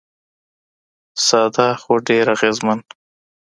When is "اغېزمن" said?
2.35-2.79